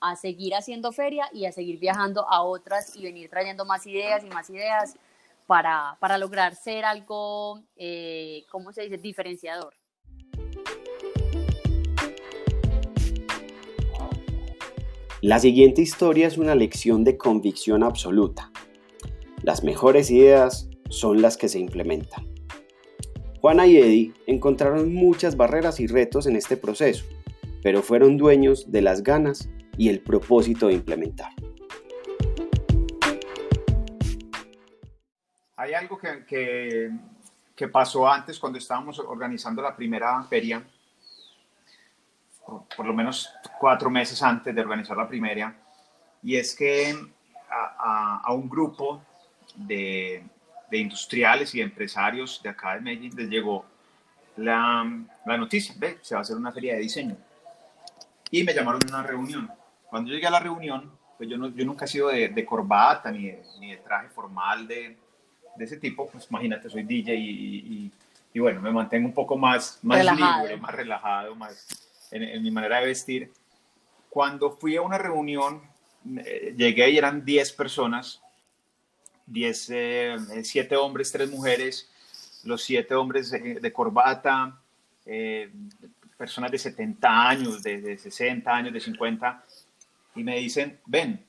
[0.00, 4.24] a, seguir haciendo feria y a seguir viajando a otras y venir trayendo más ideas
[4.24, 4.96] y más ideas
[5.46, 9.74] para, para lograr ser algo, eh, ¿cómo se dice?, diferenciador.
[15.20, 18.50] La siguiente historia es una lección de convicción absoluta.
[19.42, 22.33] Las mejores ideas son las que se implementan.
[23.44, 27.04] Juana y Eddie encontraron muchas barreras y retos en este proceso,
[27.62, 31.30] pero fueron dueños de las ganas y el propósito de implementar.
[35.56, 36.90] Hay algo que,
[37.54, 40.66] que, pasó antes cuando estábamos organizando la primera feria,
[42.74, 43.30] por, lo menos
[43.60, 45.54] cuatro meses antes de organizar la primera,
[46.22, 46.96] y es que
[47.50, 49.02] a un grupo
[49.54, 50.24] de,
[50.74, 53.64] de industriales y empresarios de acá de Medellín les llegó
[54.36, 54.84] la,
[55.24, 57.16] la noticia, ve, se va a hacer una feria de diseño.
[58.28, 59.48] Y me llamaron a una reunión.
[59.88, 63.12] Cuando llegué a la reunión, pues yo, no, yo nunca he sido de, de corbata
[63.12, 64.96] ni de, ni de, traje formal de,
[65.56, 67.92] de, ese tipo, pues imagínate, soy DJ y,
[68.32, 72.50] y, bueno, me mantengo un poco más, más libre, más relajado, más en, en, mi
[72.50, 73.32] manera de vestir.
[74.10, 75.62] Cuando fui a una reunión,
[76.16, 78.23] eh, llegué y eran 10 personas
[79.26, 81.90] 10, eh, siete hombres, tres mujeres,
[82.44, 84.58] los siete hombres de, corbata,
[85.06, 85.50] eh,
[86.16, 89.44] personas de 70 años, de, 60 años, de 50,
[90.16, 91.24] y me dicen, ven,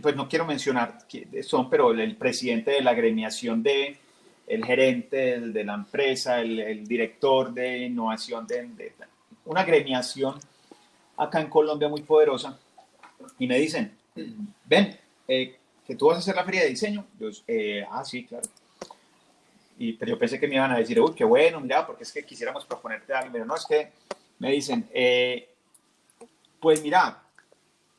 [0.00, 3.96] pues no quiero mencionar quiénes son, pero el, presidente de la agremiación de,
[4.46, 8.92] el gerente de, la empresa, el, director de innovación de,
[9.44, 10.38] una agremiación
[11.16, 12.58] acá en Colombia muy poderosa,
[13.38, 13.92] y me dicen,
[14.66, 14.98] ven,
[15.28, 15.59] eh,
[15.90, 17.04] que tú vas a hacer la feria de diseño.
[17.18, 18.48] Yo, eh, ah, sí, claro.
[19.76, 22.12] Y, pero yo pensé que me iban a decir, uy, qué bueno, mira, porque es
[22.12, 23.32] que quisiéramos proponerte algo.
[23.32, 23.90] Pero no, es que
[24.38, 25.48] me dicen, eh,
[26.60, 27.24] pues mira,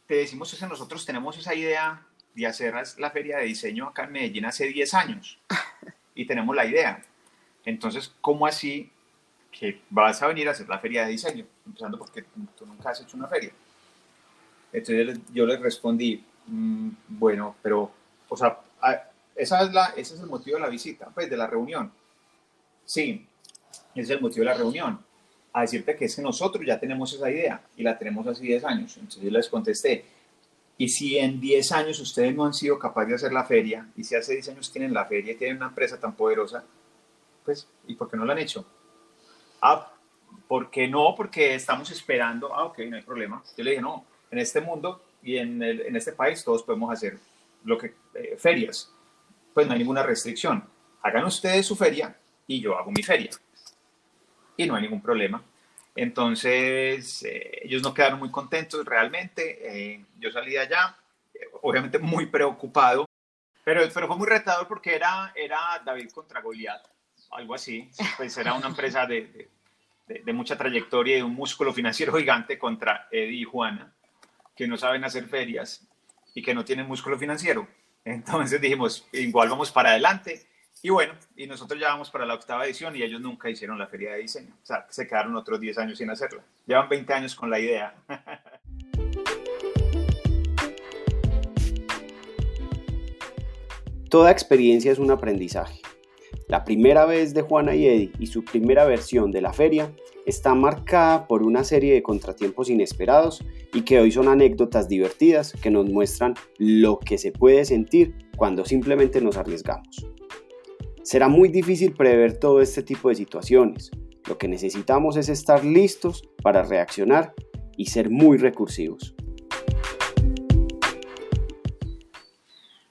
[0.08, 2.02] te decimos que nosotros tenemos esa idea
[2.34, 5.38] de hacer la feria de diseño acá en Medellín hace 10 años
[6.16, 7.04] y tenemos la idea.
[7.66, 8.90] Entonces, ¿cómo así
[9.52, 11.46] que vas a venir a hacer la feria de diseño?
[11.66, 12.24] Empezando porque
[12.58, 13.52] tú nunca has hecho una feria.
[14.72, 17.92] Entonces yo les respondí, Mm, bueno, pero,
[18.28, 18.60] o sea,
[19.36, 21.92] esa es la, ese es el motivo de la visita, pues, de la reunión.
[22.86, 23.26] Sí,
[23.96, 25.00] ese es el motivo de la reunión.
[25.54, 28.64] A decirte que es que nosotros ya tenemos esa idea y la tenemos hace 10
[28.64, 28.96] años.
[28.98, 30.06] Entonces yo les contesté,
[30.78, 34.04] Y si en 10 años ustedes no han sido capaces de hacer la feria, y
[34.04, 36.64] si hace 10 años tienen la feria y tienen una empresa tan poderosa,
[37.46, 38.66] pues, ¿y por qué no la han hecho?
[39.62, 39.92] Ah,
[40.48, 41.14] ¿por qué no?
[41.16, 43.44] Porque estamos esperando, ah, ok, no hay problema.
[43.56, 47.18] Yo le dije, no, en este mundo y en, en este país todos podemos hacer
[47.64, 48.92] lo que, eh, ferias,
[49.54, 50.64] pues no hay ninguna restricción.
[51.02, 52.16] Hagan ustedes su feria
[52.48, 53.32] y yo hago mi feria.
[54.58, 55.42] Y no hay ningún problema.
[55.96, 59.94] Entonces, eh, ellos no quedaron muy contentos realmente.
[59.94, 60.98] Eh, yo salí de allá,
[61.62, 63.06] obviamente muy preocupado,
[63.64, 66.86] pero, pero fue muy retador porque era, era David contra Goliat,
[67.32, 67.90] algo así.
[68.18, 69.50] Pues era una empresa de,
[70.08, 73.94] de, mucha trayectoria y un músculo financiero gigante contra Eddie y Juana,
[74.56, 75.88] que no saben hacer ferias
[76.34, 77.68] y que no tienen músculo financiero.
[78.06, 80.48] Entonces dijimos, igual vamos para adelante.
[80.84, 83.86] Y bueno, y nosotros ya vamos para la octava edición y ellos nunca hicieron la
[83.88, 84.56] feria de diseño.
[84.64, 86.44] O sea, se quedaron otros 10 años sin hacerla.
[86.66, 87.94] Llevan 20 años con la idea.
[94.10, 95.80] Toda experiencia es un aprendizaje.
[96.48, 99.90] La primera vez de Juana y Eddie y su primera versión de la feria
[100.26, 105.72] está marcada por una serie de contratiempos inesperados y que hoy son anécdotas divertidas que
[105.72, 110.06] nos muestran lo que se puede sentir cuando simplemente nos arriesgamos.
[111.04, 113.92] Será muy difícil prever todo este tipo de situaciones.
[114.28, 117.34] Lo que necesitamos es estar listos para reaccionar
[117.76, 119.16] y ser muy recursivos.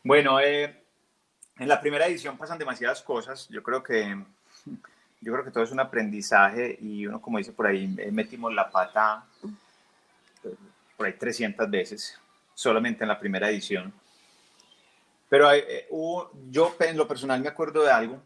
[0.02, 0.82] Bueno, eh,
[1.58, 3.48] en la primera edición pasan demasiadas cosas.
[3.48, 4.16] Yo creo que
[5.20, 8.54] yo creo que todo es un aprendizaje y uno, como dice por ahí, eh, metimos
[8.54, 9.26] la pata
[10.44, 10.54] eh,
[10.96, 12.18] por ahí 300 veces,
[12.54, 13.92] solamente en la primera edición.
[15.28, 18.22] Pero eh, hubo, yo en lo personal me acuerdo de algo,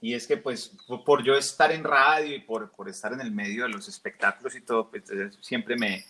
[0.00, 3.30] y es que pues por yo estar en radio y por, por estar en el
[3.30, 5.04] medio de los espectáculos y todo, pues,
[5.42, 6.06] siempre me,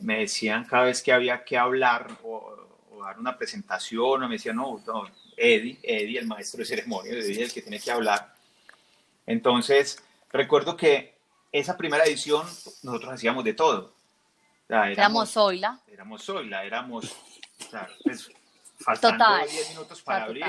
[0.00, 2.54] me decían cada vez que había que hablar o,
[2.92, 7.12] o, dar una presentación, o me decían, no, no, Eddie, Eddie, el maestro de ceremonia,
[7.12, 8.33] Eddie el que tiene que hablar.
[9.26, 11.14] Entonces, recuerdo que
[11.52, 12.42] esa primera edición
[12.82, 13.94] nosotros hacíamos de todo.
[14.64, 15.80] O sea, éramos, Zoila.
[15.86, 18.30] Éramos Zoila, éramos, o sea, pues,
[18.80, 20.44] faltando 10 minutos para abrir,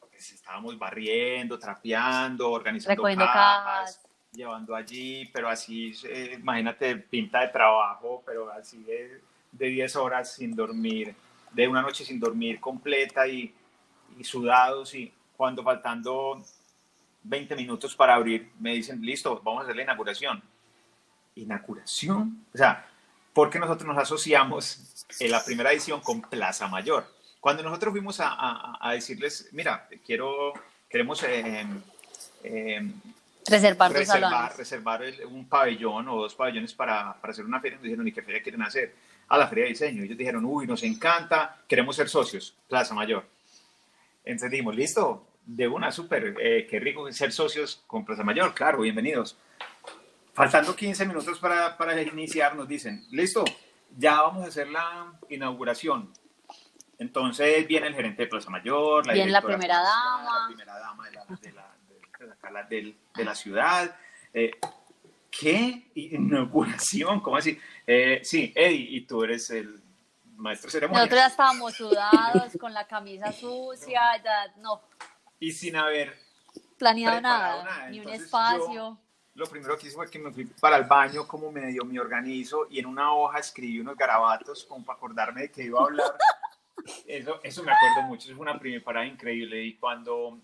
[0.00, 4.00] pues, estábamos barriendo, trapeando, organizando cajas, cajas,
[4.32, 9.20] llevando allí, pero así, eh, imagínate, pinta de trabajo, pero así de,
[9.52, 11.14] de 10 horas sin dormir,
[11.52, 13.54] de una noche sin dormir completa y,
[14.18, 16.42] y sudados y cuando faltando
[17.22, 20.42] 20 minutos para abrir, me dicen, listo, vamos a hacer la inauguración.
[21.34, 22.46] ¿Inauguración?
[22.52, 22.86] O sea,
[23.32, 27.06] porque nosotros nos asociamos en la primera edición con Plaza Mayor.
[27.40, 30.52] Cuando nosotros fuimos a, a, a decirles, mira, quiero,
[30.88, 31.64] queremos eh,
[32.42, 32.90] eh,
[33.46, 37.84] reservar, reservar, reservar el, un pabellón o dos pabellones para, para hacer una feria, nos
[37.84, 38.94] dijeron, ¿y qué feria quieren hacer?
[39.28, 40.02] A la feria de diseño.
[40.02, 43.24] Ellos dijeron, uy, nos encanta, queremos ser socios, Plaza Mayor.
[44.24, 48.80] Entonces dijimos, listo, de una, súper, eh, qué rico ser socios con Plaza Mayor, claro,
[48.80, 49.38] bienvenidos.
[50.34, 53.44] Faltando 15 minutos para, para iniciar, nos dicen, listo,
[53.96, 56.12] ya vamos a hacer la inauguración.
[56.98, 61.08] Entonces viene el gerente de Plaza Mayor, la, viene la primera dama, la primera dama
[61.08, 61.52] de la, de
[62.52, 63.96] la, de de, de la ciudad.
[64.34, 64.50] Eh,
[65.30, 67.20] ¿Qué inauguración?
[67.20, 67.58] ¿Cómo así?
[67.86, 69.80] Eh, sí, Eddie, y tú eres el
[70.36, 71.00] maestro ceremonia.
[71.00, 74.82] Nosotros ya estábamos sudados, con la camisa sucia, ya no,
[75.40, 76.16] y sin haber
[76.78, 78.98] planeado nada, ni un espacio.
[79.34, 82.66] lo primero que hice fue que me fui para el baño, como medio me organizo,
[82.70, 86.14] y en una hoja escribí unos garabatos como para acordarme de que iba a hablar.
[87.06, 89.62] eso, eso me acuerdo mucho, fue una primera parada increíble.
[89.62, 90.38] Y cuando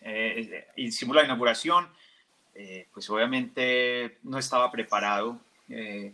[0.00, 1.88] eh, hicimos la inauguración,
[2.54, 5.40] eh, pues obviamente no estaba preparado.
[5.68, 6.12] Eh,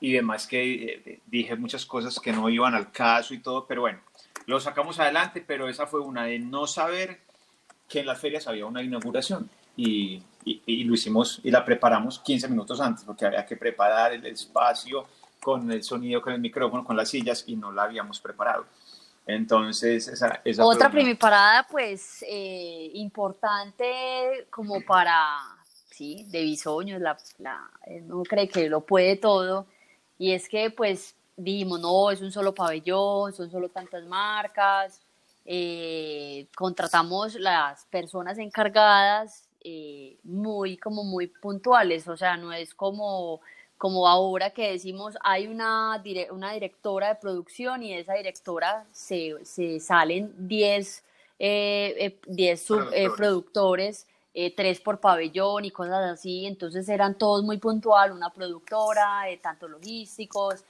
[0.00, 4.00] y demás que dije muchas cosas que no iban al caso y todo, pero bueno,
[4.46, 7.20] lo sacamos adelante, pero esa fue una de no saber
[7.88, 12.48] que en las ferias había una inauguración y, y, lo hicimos y la preparamos 15
[12.48, 15.06] minutos antes porque había que preparar el espacio
[15.40, 18.64] con el sonido, con el micrófono, con las sillas y no la habíamos preparado.
[19.26, 25.38] Entonces, esa, esa Otra primera parada, pues, eh, importante como para,
[25.90, 27.70] sí, de bisoños, la, la,
[28.02, 29.66] no cree que lo puede todo,
[30.18, 35.00] y es que, pues, dijimos, no, es un solo pabellón, son solo tantas marcas,
[35.44, 43.40] eh, contratamos las personas encargadas eh, muy, como muy puntuales, o sea, no es como,
[43.78, 49.80] como ahora que decimos, hay una, una directora de producción y esa directora se, se
[49.80, 51.04] salen 10
[51.38, 52.18] eh,
[53.16, 54.06] productores,
[54.56, 60.64] tres por pabellón y cosas así, entonces eran todos muy puntual, una productora, tanto logísticos,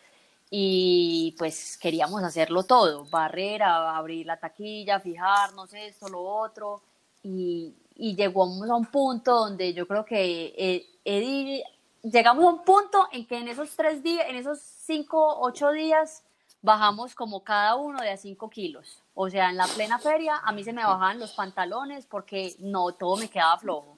[0.55, 6.83] y pues queríamos hacerlo todo, barrer, abrir la taquilla, fijarnos esto, lo otro,
[7.23, 10.55] y, llegamos a un punto donde yo creo que
[11.05, 11.65] eh,
[12.03, 16.23] llegamos a un punto en que en esos tres días, en esos cinco, ocho días,
[16.61, 19.03] bajamos como cada uno de a cinco kilos.
[19.15, 22.93] O sea, en la plena feria a mí se me bajaban los pantalones porque no,
[22.93, 23.97] todo me quedaba flojo.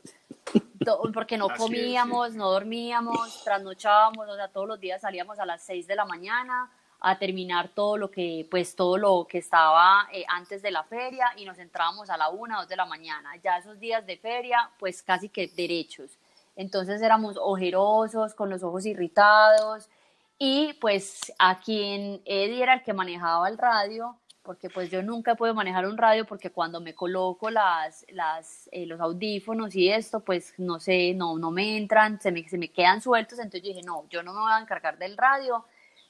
[1.13, 5.87] Porque no comíamos, no dormíamos, trasnochábamos, o sea, todos los días salíamos a las seis
[5.87, 10.63] de la mañana a terminar todo lo que, pues todo lo que estaba eh, antes
[10.63, 13.31] de la feria y nos entrábamos a la una, dos de la mañana.
[13.43, 16.19] Ya esos días de feria, pues casi que derechos.
[16.57, 19.91] Entonces éramos ojerosos, con los ojos irritados
[20.39, 25.35] y pues a quien Eddie era el que manejaba el radio, porque pues yo nunca
[25.35, 30.21] puedo manejar un radio porque cuando me coloco las, las, eh, los audífonos y esto,
[30.21, 33.69] pues no sé, no, no me entran, se me, se me quedan sueltos, entonces yo
[33.69, 35.65] dije, no, yo no me voy a encargar del radio,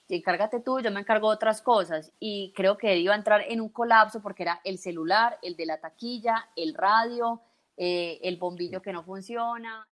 [0.08, 2.12] encárgate tú, yo me encargo de otras cosas.
[2.20, 5.66] Y creo que iba a entrar en un colapso porque era el celular, el de
[5.66, 7.40] la taquilla, el radio,
[7.76, 9.86] eh, el bombillo que no funciona.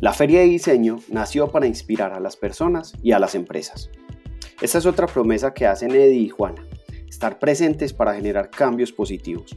[0.00, 3.90] La Feria de Diseño nació para inspirar a las personas y a las empresas.
[4.60, 6.64] Esta es otra promesa que hacen Eddie y Juana,
[7.08, 9.56] estar presentes para generar cambios positivos.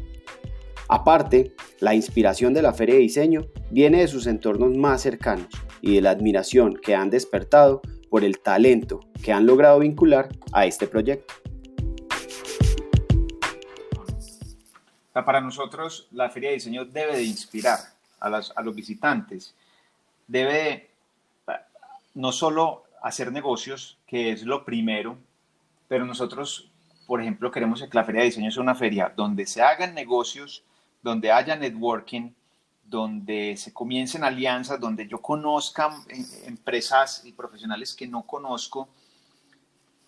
[0.89, 5.49] Aparte, la inspiración de la Feria de Diseño viene de sus entornos más cercanos
[5.79, 10.65] y de la admiración que han despertado por el talento que han logrado vincular a
[10.65, 11.35] este proyecto.
[15.13, 17.77] Para nosotros, la Feria de Diseño debe de inspirar
[18.21, 19.53] a, los visitantes,
[20.31, 20.89] debe
[22.13, 25.17] no solo hacer negocios, que es lo primero,
[25.87, 26.71] pero nosotros,
[27.05, 30.63] por ejemplo, queremos que la Feria de Diseño sea una feria donde se hagan negocios
[31.01, 32.31] donde haya networking,
[32.83, 38.87] donde se comiencen alianzas, donde yo conozca eh, empresas y profesionales que no conozco,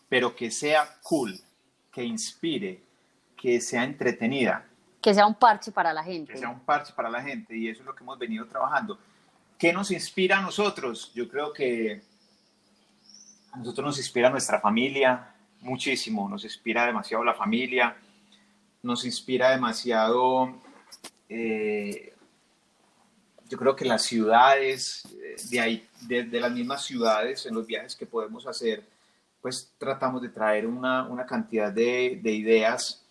[0.08, 1.38] pero que sea cool,
[1.92, 2.80] que inspire,
[3.36, 4.66] que sea entretenida.
[5.02, 6.32] Que sea un parche para la gente.
[6.32, 9.00] Que sea un parche para la gente y eso es lo que hemos venido trabajando.
[9.58, 11.12] ¿Qué nos inspira a nosotros?
[11.14, 12.02] Yo creo que
[13.52, 17.96] a nosotros nos inspira nuestra familia muchísimo, nos inspira demasiado la familia,
[18.82, 20.62] nos inspira demasiado
[21.30, 22.14] eh,
[23.50, 27.96] yo creo que las ciudades, eh, de, ahí, de, las mismas ciudades, en los viajes
[27.96, 28.84] que podemos hacer,
[29.42, 33.04] pues tratamos de traer una, una cantidad de, de, ideas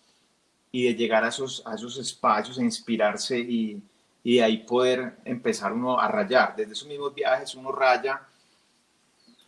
[0.71, 3.81] y de llegar a esos, a esos espacios e inspirarse y,
[4.23, 6.55] y ahí poder empezar uno a rayar.
[6.55, 8.21] Desde esos mismos viajes uno raya,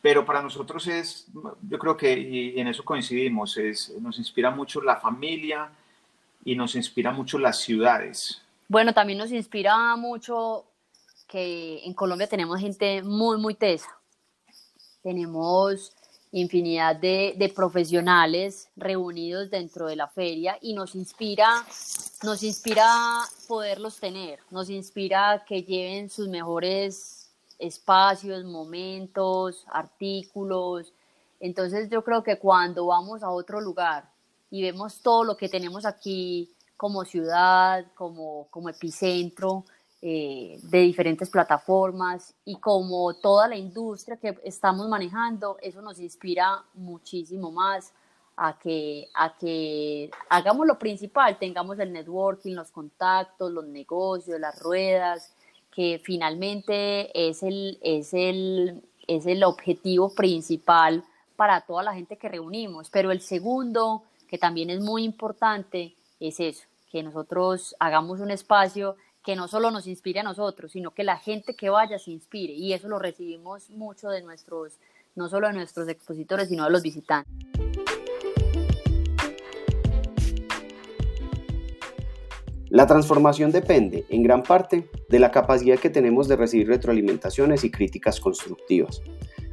[0.01, 1.27] pero para nosotros es,
[1.67, 5.71] yo creo que, y en eso coincidimos, es, nos inspira mucho la familia
[6.43, 8.41] y nos inspira mucho las ciudades.
[8.67, 10.65] Bueno, también nos inspira mucho
[11.27, 13.97] que en Colombia tenemos gente muy, muy tesa.
[15.01, 15.95] Tenemos
[16.35, 21.65] infinidad de, profesionales reunidos dentro de la feria y nos inspira,
[22.23, 22.85] nos inspira
[23.47, 30.91] poderlos tener, nos inspira que lleven sus mejores espacios, momentos, artículos.
[31.39, 34.09] Entonces yo creo que cuando vamos a otro lugar
[34.51, 39.63] y vemos todo lo que tenemos aquí como ciudad, como, como epicentro
[40.07, 46.63] eh, de diferentes plataformas y como toda la industria que estamos manejando, eso nos inspira
[46.75, 47.91] muchísimo más
[48.37, 54.61] a que, a que hagamos lo principal, tengamos el networking, los contactos, los negocios, las
[54.61, 55.33] ruedas,
[55.71, 61.03] que finalmente es el, es el, es el objetivo principal
[61.35, 62.91] para toda la gente que reunimos.
[62.91, 68.97] Pero el segundo, que también es muy importante, es eso, que nosotros hagamos un espacio
[69.25, 72.53] que no solo nos inspire a nosotros, sino que la gente que vaya se inspire.
[72.53, 74.79] Y eso lo recibimos mucho de nuestros,
[75.15, 77.33] no solo de nuestros expositores, sino de los visitantes.
[82.69, 87.71] La transformación depende, en gran parte, de la capacidad que tenemos de recibir retroalimentaciones y
[87.71, 89.01] críticas constructivas.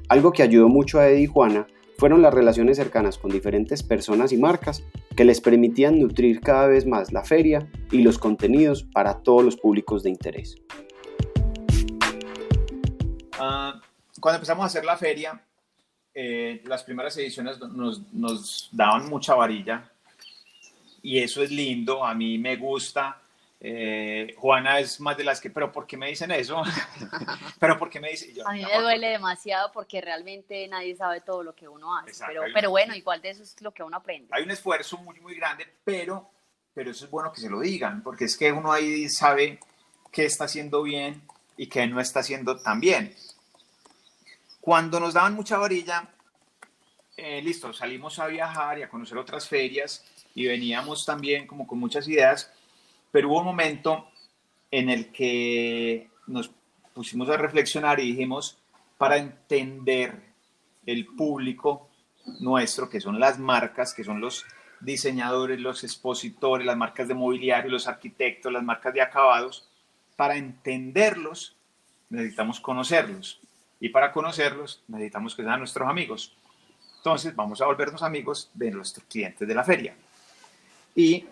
[0.08, 1.66] Algo que ayudó mucho a Eddie y Juana
[2.02, 4.82] fueron las relaciones cercanas con diferentes personas y marcas
[5.16, 9.56] que les permitían nutrir cada vez más la feria y los contenidos para todos los
[9.56, 10.56] públicos de interés.
[13.38, 13.80] Ah,
[14.18, 15.46] cuando empezamos a hacer la feria,
[16.12, 19.88] eh, las primeras ediciones nos, nos daban mucha varilla
[21.02, 23.21] y eso es lindo, a mí me gusta
[23.64, 26.60] eh, Juana es más de las que, pero ¿por qué me dicen eso?
[27.60, 28.34] pero ¿por qué me dicen?
[28.44, 32.24] a mí me duele demasiado porque realmente nadie sabe todo lo que uno hace.
[32.26, 34.30] Pero, pero, bueno, igual de eso es lo que uno aprende.
[34.32, 36.28] Hay un esfuerzo muy, muy grande, pero,
[36.74, 39.60] pero eso es bueno que se lo digan, porque es que uno ahí sabe
[40.10, 41.22] qué está haciendo bien
[41.56, 43.14] y qué no está haciendo tan bien.
[44.60, 46.08] Cuando nos daban mucha varilla,
[47.16, 50.04] eh, listo, salimos a viajar y a conocer otras ferias
[50.34, 52.52] y veníamos también como con muchas ideas,
[53.12, 54.08] pero hubo un momento
[54.70, 56.50] en el que nos
[56.94, 58.58] pusimos a reflexionar y dijimos,
[58.98, 60.20] para entender
[60.86, 61.88] el público
[62.40, 64.44] nuestro, que son las marcas, que son los
[64.80, 69.68] diseñadores, los expositores, las marcas de mobiliario, los arquitectos, las marcas de acabados,
[70.16, 71.56] para entenderlos
[72.10, 73.40] necesitamos conocerlos
[73.80, 76.34] y para conocerlos necesitamos que sean nuestros amigos.
[76.98, 79.96] Entonces vamos a volvernos amigos de nuestros clientes de la feria.
[80.94, 81.24] Y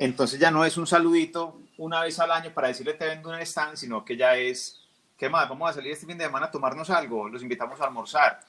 [0.00, 3.34] entonces ya no es un saludito una vez al año para decirle te vendo un
[3.40, 4.80] stand, sino que ya es,
[5.18, 5.46] ¿qué más?
[5.46, 8.40] Vamos a salir este fin de semana a tomarnos algo, los invitamos a almorzar.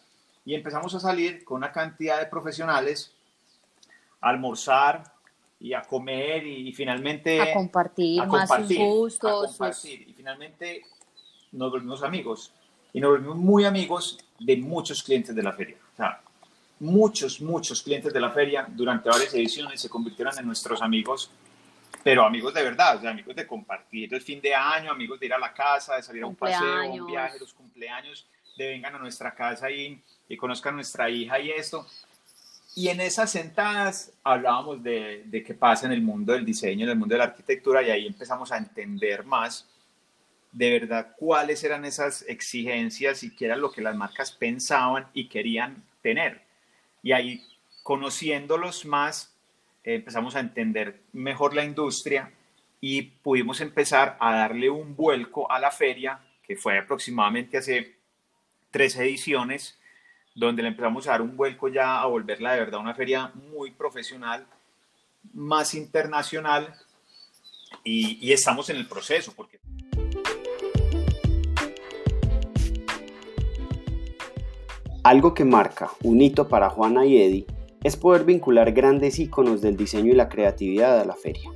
[0.45, 3.13] Y empezamos a salir con una cantidad de profesionales
[4.21, 5.03] a almorzar
[5.59, 9.43] y a comer y, finalmente a compartir, a compartir más gustos.
[9.43, 10.07] A compartir.
[10.07, 10.85] Y finalmente
[11.51, 12.53] nos volvimos amigos.
[12.93, 15.75] Y nos volvimos muy amigos de muchos clientes de la feria.
[15.93, 16.21] O sea,
[16.81, 21.29] muchos, muchos clientes de la feria durante varias ediciones se convirtieron en nuestros amigos,
[22.03, 25.27] pero amigos de verdad, o sea, amigos de compartir el fin de año, amigos de
[25.27, 28.27] ir a la casa, de salir a un paseo, un viaje, los cumpleaños,
[28.57, 31.85] de vengan a nuestra casa y, y conozcan a nuestra hija y esto.
[32.75, 36.91] Y en esas sentadas hablábamos de, de qué pasa en el mundo del diseño, en
[36.91, 39.67] el mundo de la arquitectura, y ahí empezamos a entender más
[40.51, 45.27] de verdad cuáles eran esas exigencias y qué era lo que las marcas pensaban y
[45.27, 46.41] querían tener.
[47.03, 47.43] Y ahí,
[47.83, 49.30] conociéndolos más,
[49.83, 52.31] empezamos a entender mejor la industria
[52.79, 57.95] y pudimos empezar a darle un vuelco a la feria, que fue aproximadamente hace
[58.71, 59.77] tres ediciones,
[60.33, 63.71] donde le empezamos a dar un vuelco ya a volverla de verdad una feria muy
[63.71, 64.45] profesional,
[65.33, 66.73] más internacional,
[67.83, 69.59] y, y estamos en el proceso, porque...
[75.03, 79.75] Algo que marca un hito para Juana y Eddie es poder vincular grandes íconos del
[79.75, 81.51] diseño y la creatividad a la feria.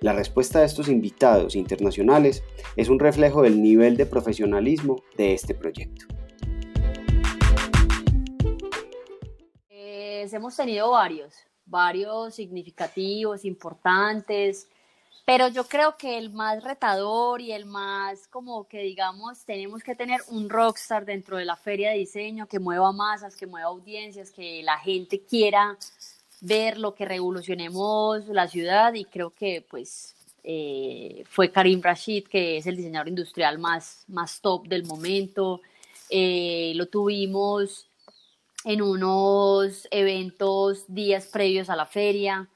[0.00, 2.44] La respuesta de estos invitados internacionales
[2.76, 6.04] es un reflejo del nivel de profesionalismo de este proyecto.
[9.70, 14.68] Eh, hemos tenido varios, varios significativos, importantes.
[15.24, 19.94] Pero yo creo que el más retador y el más como que digamos, tenemos que
[19.94, 24.30] tener un rockstar dentro de la feria de diseño que mueva masas, que mueva audiencias,
[24.30, 25.78] que la gente quiera
[26.42, 32.58] ver lo que revolucionemos la ciudad y creo que pues eh, fue Karim Rashid, que
[32.58, 35.62] es el diseñador industrial más, más top del momento.
[36.10, 37.88] Eh, lo tuvimos
[38.64, 42.48] en unos eventos días previos a la feria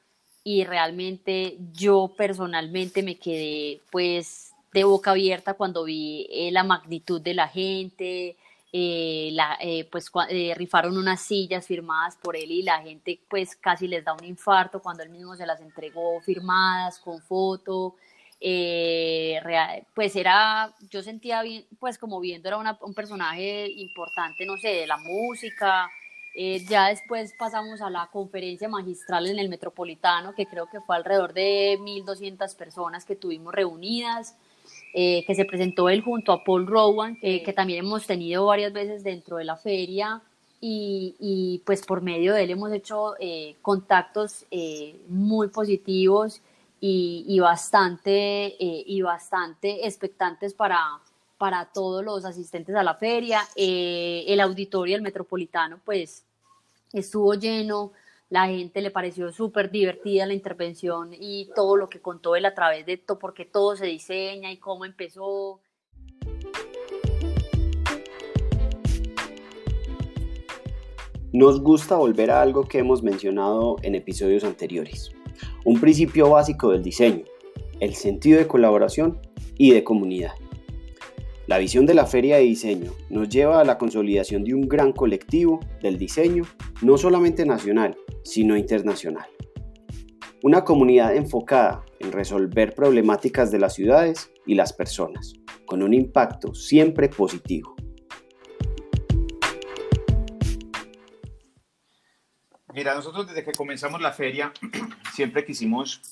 [0.48, 7.20] y realmente yo personalmente me quedé pues de boca abierta cuando vi eh, la magnitud
[7.20, 8.34] de la gente,
[8.72, 10.10] eh, la, eh, pues
[10.56, 14.80] rifaron unas sillas firmadas por él y la gente pues casi les da un infarto
[14.80, 17.96] cuando él mismo se las entregó firmadas con foto.
[19.94, 24.86] pues era, yo sentía bien, pues como viendo era un personaje importante, no sé, de
[24.86, 25.90] la música,
[26.34, 30.96] eh, ya después pasamos a la conferencia magistral en el Metropolitano, que creo que fue
[30.96, 34.36] alrededor de 1.200 personas que tuvimos reunidas,
[34.94, 39.02] eh, que se presentó él junto a Paul Rowan, que también hemos tenido varias veces
[39.02, 40.22] dentro de la feria.
[40.60, 44.44] Y, y pues por medio de él hemos hecho eh, contactos
[45.06, 46.42] muy positivos
[46.80, 51.00] y, y bastante, y bastante expectantes para,
[51.38, 53.40] para todos los asistentes a la feria.
[53.56, 56.24] el auditorio del Metropolitano, pues
[56.92, 57.92] estuvo lleno,
[58.30, 62.54] la gente le pareció súper divertida la intervención y todo lo que contó él a
[62.54, 65.60] través de todo, porque todo se diseña y cómo empezó.
[71.32, 75.12] Nos gusta volver a algo que hemos mencionado en episodios anteriores,
[75.64, 77.24] un principio básico del diseño,
[77.80, 79.20] el sentido de colaboración
[79.56, 80.32] y de comunidad.
[81.48, 84.92] La visión de la Feria de Diseño nos lleva a la consolidación de un gran
[84.92, 86.44] colectivo del diseño,
[86.82, 89.26] no solamente nacional, sino internacional.
[90.42, 95.32] Una comunidad enfocada en resolver problemáticas de las ciudades y las personas,
[95.64, 97.74] con un impacto siempre positivo.
[102.74, 104.52] Mira, nosotros desde que comenzamos la feria
[105.14, 106.02] siempre quisimos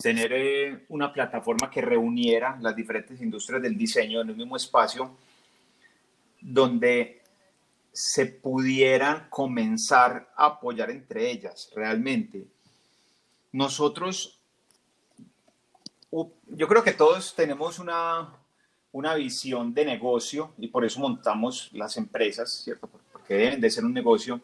[0.00, 5.16] tener eh, una plataforma que reuniera las diferentes industrias del diseño en un mismo espacio
[6.40, 7.20] donde
[7.92, 12.46] se pudieran comenzar a apoyar entre ellas realmente.
[13.50, 14.38] Nosotros,
[16.10, 18.32] yo creo que todos tenemos una,
[18.92, 22.88] una visión de negocio y por eso montamos las empresas, ¿cierto?
[23.12, 24.40] Porque deben de ser un negocio.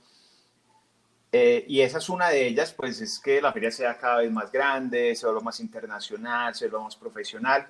[1.37, 4.31] Eh, y esa es una de ellas, pues es que la feria sea cada vez
[4.31, 7.67] más grande, se vuelva más internacional, se vuelva más profesional,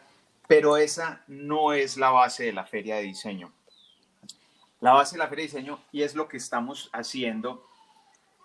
[0.47, 3.51] pero esa no es la base de la feria de diseño.
[4.81, 7.67] La base de la feria de diseño, y es lo que estamos haciendo,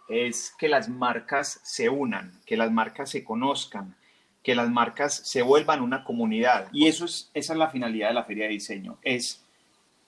[0.08, 3.98] es que las marcas se unan, que las marcas se conozcan,
[4.42, 6.70] que las marcas se vuelvan una comunidad.
[6.72, 9.44] Y eso es, esa es la finalidad de la Feria de Diseño, es,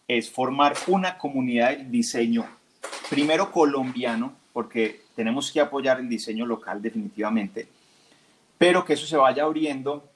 [0.08, 2.48] es formar una comunidad de diseño,
[3.10, 7.68] primero colombiano, porque tenemos que apoyar el diseño local definitivamente,
[8.58, 10.10] pero que eso se vaya abriendo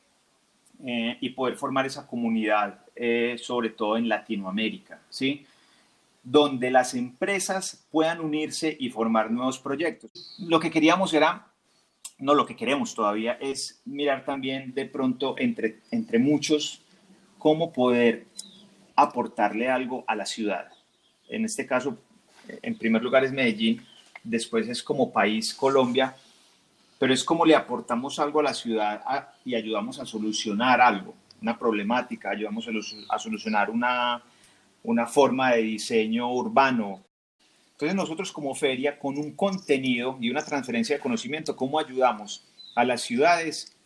[0.86, 5.46] eh, y poder formar esa comunidad, eh, sobre todo en Latinoamérica, ¿sí?
[6.24, 10.36] donde las empresas puedan unirse y formar nuevos proyectos.
[10.40, 11.48] Lo que queríamos era
[12.18, 16.82] no, lo que queremos todavía es mirar también de pronto entre, entre muchos
[17.38, 18.26] cómo poder
[18.96, 20.70] aportarle algo a la ciudad.
[21.28, 21.98] En este caso,
[22.48, 23.86] en primer lugar es Medellín,
[24.26, 26.16] después es como país Colombia,
[27.00, 31.58] pero es como le aportamos algo a la ciudad y ayudamos a solucionar algo, una
[31.58, 32.68] problemática, ayudamos
[33.10, 34.22] a, solucionar una,
[34.84, 37.06] una forma de diseño urbano,
[37.76, 42.86] entonces nosotros como feria, con un contenido y una transferencia de conocimiento, ¿cómo ayudamos a
[42.86, 43.78] las ciudades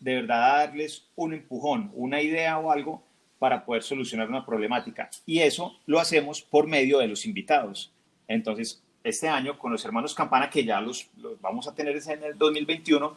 [0.00, 3.04] de verdad a darles un empujón, una idea o algo
[3.38, 5.08] para poder solucionar una problemática?
[5.26, 7.92] Y eso lo hacemos por medio de los invitados.
[8.26, 11.06] Entonces, este año con los hermanos Campana, que ya los,
[11.40, 13.14] vamos a tener en el 2021,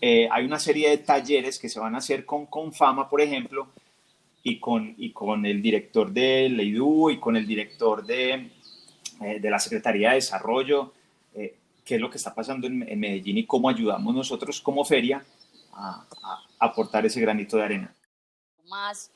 [0.00, 3.68] eh, hay una serie de talleres que se van a hacer con Confama, por ejemplo,
[4.42, 8.50] y con, y con el director de Leidú y con el director de
[9.20, 10.92] eh, de la Secretaría de Desarrollo,
[11.34, 15.24] eh, qué es lo que está pasando en, Medellín y cómo ayudamos nosotros como feria
[15.72, 16.06] a,
[16.60, 17.94] aportar ese granito de arena.
[18.68, 19.10] Más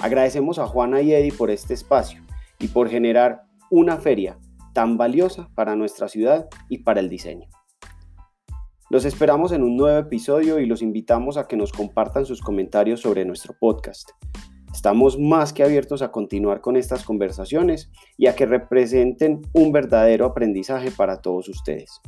[0.00, 2.22] Agradecemos a Juana y Eddie por este espacio
[2.58, 4.38] y por generar una feria
[4.72, 7.48] tan valiosa para nuestra ciudad y para el diseño.
[8.88, 13.00] Los esperamos en un nuevo episodio y los invitamos a que nos compartan sus comentarios
[13.00, 14.10] sobre nuestro podcast.
[14.72, 20.24] Estamos más que abiertos a continuar con estas conversaciones y a que representen un verdadero
[20.24, 22.00] aprendizaje para todos ustedes.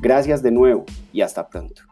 [0.00, 1.89] Gracias de nuevo y hasta pronto.